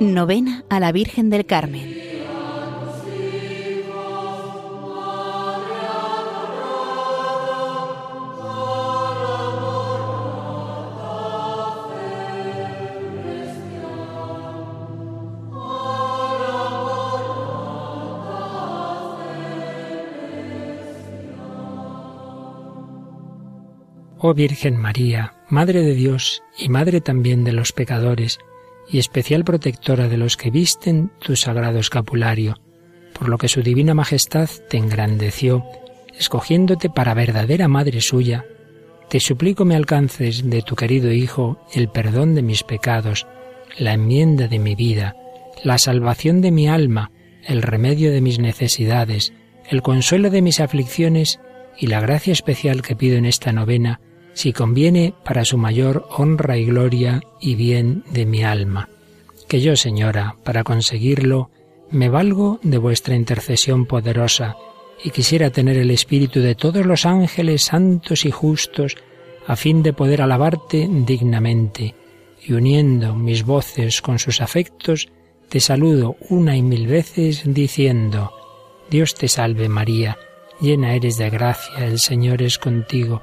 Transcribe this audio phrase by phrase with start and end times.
[0.00, 1.98] Novena a la Virgen del Carmen.
[24.20, 28.38] Oh Virgen María, Madre de Dios y Madre también de los pecadores,
[28.90, 32.58] y especial protectora de los que visten tu sagrado escapulario,
[33.12, 35.64] por lo que su divina majestad te engrandeció,
[36.18, 38.44] escogiéndote para verdadera madre suya,
[39.08, 43.26] te suplico me alcances de tu querido Hijo el perdón de mis pecados,
[43.78, 45.16] la enmienda de mi vida,
[45.64, 47.10] la salvación de mi alma,
[47.44, 49.32] el remedio de mis necesidades,
[49.68, 51.40] el consuelo de mis aflicciones
[51.78, 54.00] y la gracia especial que pido en esta novena
[54.38, 58.88] si conviene para su mayor honra y gloria y bien de mi alma.
[59.48, 61.50] Que yo, Señora, para conseguirlo,
[61.90, 64.56] me valgo de vuestra intercesión poderosa
[65.02, 68.96] y quisiera tener el espíritu de todos los ángeles santos y justos
[69.48, 71.96] a fin de poder alabarte dignamente,
[72.40, 75.08] y uniendo mis voces con sus afectos,
[75.48, 78.30] te saludo una y mil veces diciendo,
[78.88, 80.16] Dios te salve María,
[80.60, 83.22] llena eres de gracia, el Señor es contigo,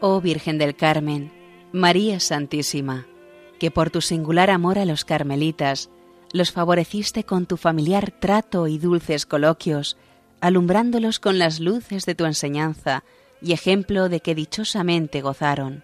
[0.00, 1.32] Oh Virgen del Carmen,
[1.72, 3.08] María Santísima,
[3.58, 5.90] que por tu singular amor a los carmelitas
[6.32, 9.96] los favoreciste con tu familiar trato y dulces coloquios,
[10.40, 13.02] alumbrándolos con las luces de tu enseñanza
[13.42, 15.82] y ejemplo de que dichosamente gozaron.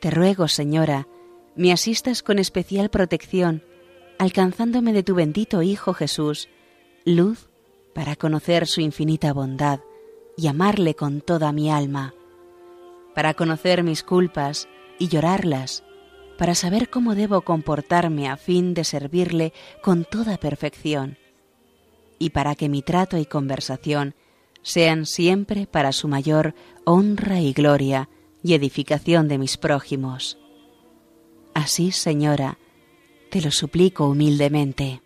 [0.00, 1.08] Te ruego, Señora,
[1.56, 3.62] me asistas con especial protección,
[4.18, 6.50] alcanzándome de tu bendito Hijo Jesús,
[7.06, 7.48] luz
[7.94, 9.80] para conocer su infinita bondad
[10.36, 12.14] y amarle con toda mi alma
[13.20, 14.66] para conocer mis culpas
[14.98, 15.84] y llorarlas,
[16.38, 21.18] para saber cómo debo comportarme a fin de servirle con toda perfección,
[22.18, 24.14] y para que mi trato y conversación
[24.62, 26.54] sean siempre para su mayor
[26.86, 28.08] honra y gloria
[28.42, 30.38] y edificación de mis prójimos.
[31.52, 32.56] Así, Señora,
[33.28, 35.02] te lo suplico humildemente.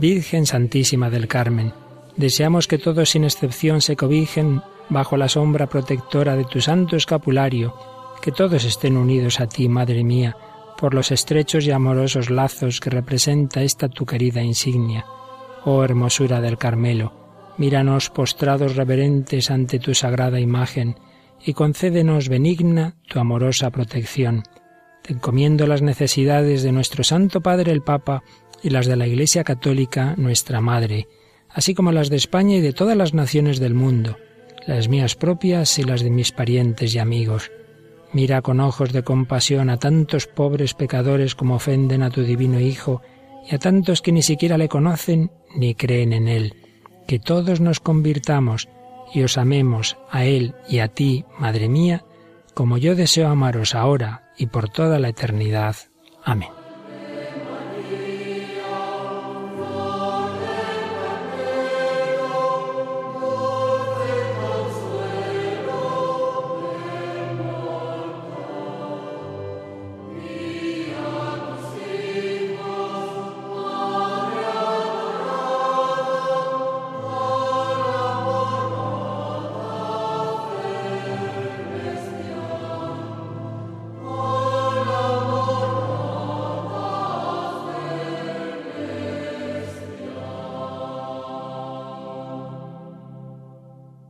[0.00, 1.74] Virgen Santísima del Carmen,
[2.16, 7.74] deseamos que todos sin excepción se cobijen bajo la sombra protectora de tu santo escapulario,
[8.22, 10.38] que todos estén unidos a ti, Madre mía,
[10.78, 15.04] por los estrechos y amorosos lazos que representa esta tu querida insignia.
[15.66, 17.12] Oh hermosura del Carmelo,
[17.58, 20.98] míranos postrados reverentes ante tu sagrada imagen,
[21.44, 24.44] y concédenos benigna tu amorosa protección.
[25.02, 28.22] te encomiendo las necesidades de nuestro Santo Padre el Papa
[28.62, 31.08] y las de la Iglesia Católica, nuestra Madre,
[31.48, 34.16] así como las de España y de todas las naciones del mundo,
[34.66, 37.50] las mías propias y las de mis parientes y amigos.
[38.12, 43.02] Mira con ojos de compasión a tantos pobres pecadores como ofenden a tu divino Hijo
[43.48, 46.54] y a tantos que ni siquiera le conocen ni creen en Él.
[47.06, 48.68] Que todos nos convirtamos
[49.12, 52.04] y os amemos a Él y a ti, Madre mía,
[52.54, 55.76] como yo deseo amaros ahora y por toda la eternidad.
[56.24, 56.59] Amén.